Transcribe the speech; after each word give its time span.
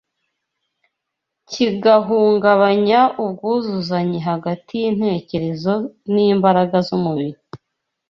kigahungabanya 1.49 3.01
ubwuzuzanye 3.23 4.19
hagati 4.29 4.71
y’intekerezo 4.81 5.73
n’imbaraga 6.13 6.77
z’umubiri 6.87 7.39